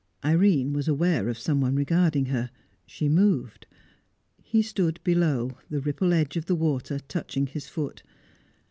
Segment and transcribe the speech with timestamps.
[0.25, 2.49] Irene was aware of someone regarding her.
[2.87, 3.67] She moved.
[4.41, 8.01] He stood below, the ripple edge of the water touching his foot.